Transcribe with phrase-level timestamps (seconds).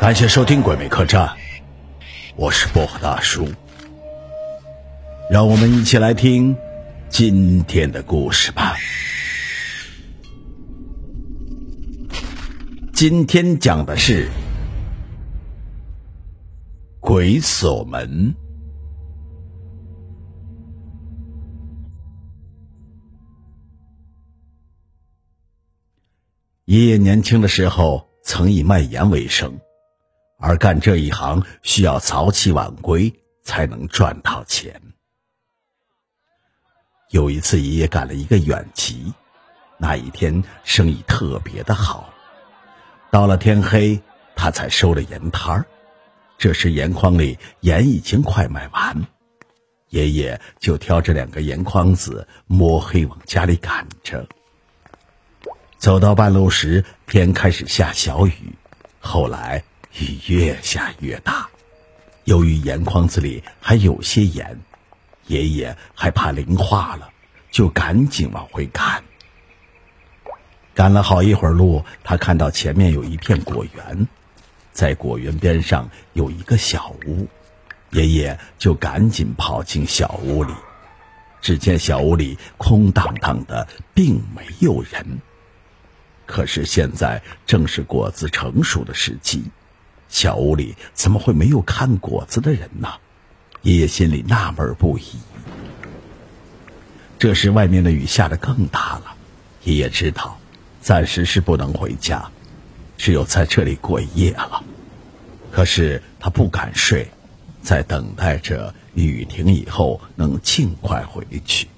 [0.00, 1.24] 感谢收听《鬼魅客栈》，
[2.34, 3.46] 我是薄荷大叔。
[5.30, 6.56] 让我们一起来听
[7.08, 8.74] 今天的故事吧。
[12.92, 14.28] 今天讲的是
[16.98, 18.34] 鬼锁门。
[26.66, 29.58] 爷爷年轻的时候曾以卖盐为生，
[30.38, 34.80] 而干这一行需要早起晚归才能赚到钱。
[37.10, 39.12] 有一次，爷爷赶了一个远集，
[39.76, 42.14] 那一天生意特别的好。
[43.10, 44.00] 到了天黑，
[44.36, 45.66] 他才收了盐摊儿。
[46.38, 49.04] 这时盐筐里盐已经快卖完，
[49.88, 54.24] 爷爷就挑着两个盐筐子，摸黑往家里赶着。
[55.82, 58.32] 走到半路时，天开始下小雨，
[59.00, 59.64] 后来
[59.98, 61.48] 雨越下越大。
[62.22, 64.60] 由于盐筐子里还有些盐，
[65.26, 67.10] 爷爷害怕淋化了，
[67.50, 69.02] 就赶紧往回赶。
[70.72, 74.06] 赶了好一会儿路，他看到前面有一片果园，
[74.70, 77.26] 在果园边上有一个小屋，
[77.90, 80.52] 爷爷就赶紧跑进小屋里。
[81.40, 85.20] 只见小屋里空荡荡的，并没有人。
[86.32, 89.44] 可是现在正是果子成熟的时机，
[90.08, 92.88] 小屋里怎么会没有看果子的人呢？
[93.60, 95.02] 爷爷心里纳闷不已。
[97.18, 99.14] 这时外面的雨下得更大了，
[99.64, 100.38] 爷爷知道，
[100.80, 102.30] 暂时是不能回家，
[102.96, 104.64] 只有在这里过夜了。
[105.50, 107.10] 可是他不敢睡，
[107.60, 111.68] 在等待着雨停以后能尽快回去，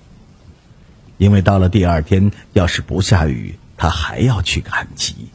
[1.18, 3.58] 因为到了第二天，要是不下雨。
[3.84, 5.28] 他还要去赶集。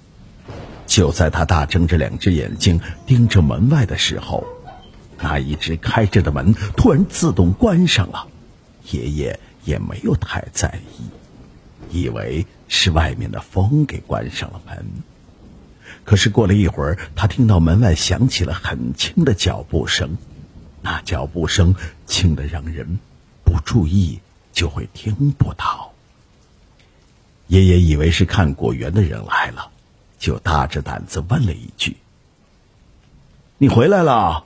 [0.87, 4.43] 就在他大睁着两只眼睛盯着门外的时候，
[5.19, 8.27] 那一直开着的门突然自动关上了。
[8.89, 14.83] 爷爷也没有太在意，以为是外面的风给关上了门。
[16.03, 20.17] 可是过了一会儿，他听到门外响起了很轻的脚步声，
[20.81, 21.75] 那脚步声
[22.07, 22.97] 轻的让人
[23.43, 24.21] 不注意
[24.51, 25.93] 就会听不到。
[27.49, 29.71] 爷爷以为是看果园的人来了，
[30.19, 31.97] 就大着胆子问了一句
[33.57, 34.45] ：“你回来了？”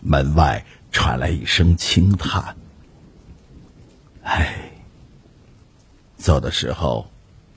[0.00, 2.56] 门外传来一声轻叹
[4.24, 4.72] ：“哎，
[6.16, 7.06] 走的时候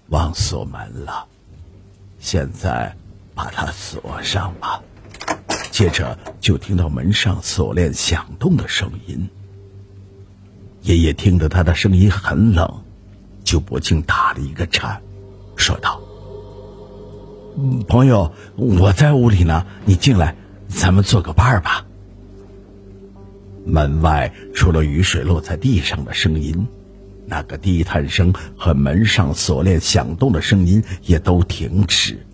[0.09, 1.25] 忘锁门了，
[2.19, 2.93] 现在
[3.33, 4.81] 把它锁上吧。”
[5.71, 9.29] 接着就听到门上锁链响动的声音。
[10.81, 12.83] 爷爷听着他的声音很冷。
[13.51, 15.01] 就不禁打了一个颤，
[15.57, 15.99] 说道
[17.85, 20.37] ：“朋友，我在屋里呢，你进来，
[20.69, 21.85] 咱们做个伴儿吧。”
[23.67, 26.65] 门外除了雨水落在地上的声音，
[27.25, 32.25] 那个低叹声和门上锁链响动的声音也都停止，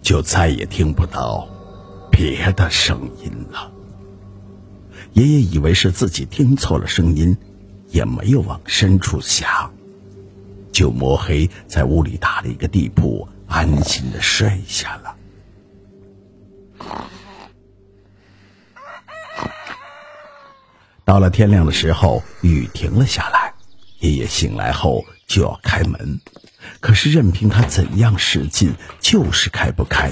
[0.00, 1.46] 就再也听不到
[2.10, 3.70] 别的声音了。
[5.12, 7.36] 爷爷以为是自己听错了声音。
[7.94, 9.72] 也没有往深处想，
[10.72, 15.16] 就摸黑在屋里打了一个地铺，安心的睡下了。
[21.04, 23.54] 到了天亮的时候，雨停了下来，
[24.00, 26.20] 爷爷醒来后就要开门，
[26.80, 30.10] 可是任凭他怎样使劲，就是开不开。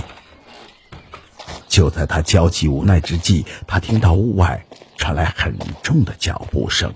[1.66, 4.64] 就在他焦急无奈之际，他听到屋外
[4.97, 6.94] 传来很重的脚步声。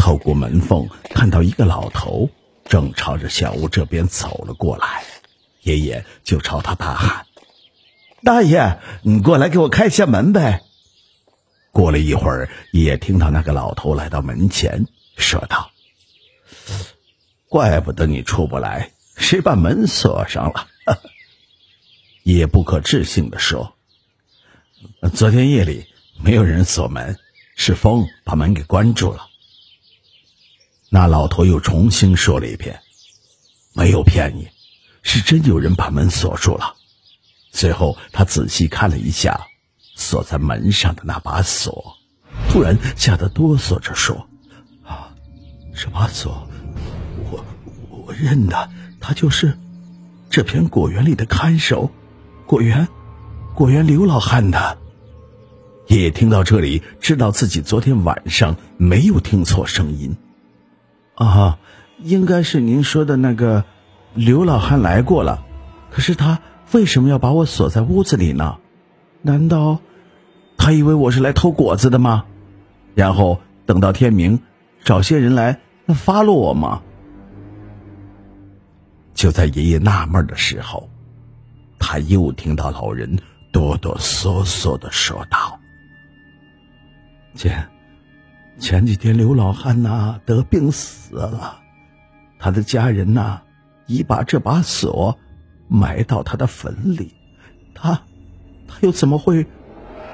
[0.00, 2.30] 透过门缝看到一个老头
[2.64, 5.04] 正朝着小屋这边走了过来，
[5.60, 7.26] 爷爷就朝他大喊
[8.24, 10.62] ：“大爷，你过来给我开下门呗！”
[11.70, 14.86] 过了一会儿，爷爷听到那个老头来到门前，
[15.18, 15.70] 说道
[17.50, 20.66] ：“怪不得你出不来，谁把门锁上了？”
[22.24, 23.74] 爷爷不可置信的说
[25.14, 25.86] ：“昨天夜里
[26.24, 27.18] 没有人锁门，
[27.54, 29.26] 是风把门给关住了。”
[30.92, 32.80] 那老头又重新说了一遍
[33.72, 34.48] ：“没有骗你，
[35.02, 36.74] 是真有人把门锁住了。”
[37.52, 39.46] 随后他仔细看了一下
[39.94, 41.96] 锁在门上的那把锁，
[42.48, 44.28] 突然吓得哆嗦着说
[44.84, 45.14] ：“啊，
[45.76, 46.48] 这把锁，
[47.30, 47.44] 我
[47.88, 48.68] 我认得，
[49.00, 49.56] 他就是
[50.28, 51.90] 这片果园里的看守，
[52.46, 52.88] 果园，
[53.54, 54.76] 果园刘老汉的。”
[55.86, 60.16] 爷爷听到这里，知道自己昨天晚上没有听错声音。
[61.26, 61.58] 啊，
[61.98, 63.64] 应该是您说的那个
[64.14, 65.44] 刘老汉来过了，
[65.90, 66.40] 可是他
[66.72, 68.56] 为什么要把我锁在屋子里呢？
[69.20, 69.80] 难道
[70.56, 72.24] 他以为我是来偷果子的吗？
[72.94, 74.40] 然后等到天明，
[74.82, 76.80] 找些人来发落我吗？
[79.12, 80.88] 就在爷爷纳闷的时候，
[81.78, 83.18] 他又听到老人
[83.52, 85.60] 哆哆嗦嗦的说道
[87.36, 87.62] ：“姐
[88.60, 91.60] 前几天刘老汉呐得病死了，
[92.38, 93.40] 他的家人呐
[93.86, 95.18] 已把这把锁
[95.66, 97.14] 埋到他的坟里，
[97.74, 98.02] 他
[98.68, 99.46] 他又怎么会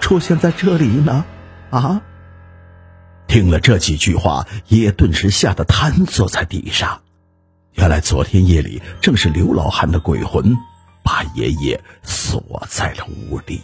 [0.00, 1.24] 出现在这里呢？
[1.70, 2.02] 啊！”
[3.26, 7.02] 听了这几句话，爷爷顿时吓得瘫坐在地上。
[7.74, 10.56] 原来昨天夜里，正是刘老汉的鬼魂
[11.02, 13.60] 把爷爷锁在了屋里。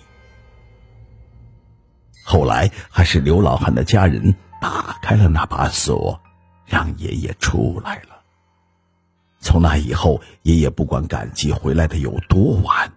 [2.25, 6.21] 后来还是刘老汉的家人打开了那把锁，
[6.65, 8.23] 让爷爷出来了。
[9.41, 12.93] 从那以后，爷爷不管赶集回来的有多晚，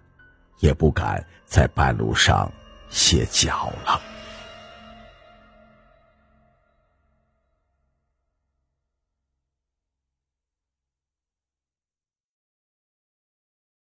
[0.59, 2.51] 也不敢在半路上
[2.89, 3.99] 歇脚了。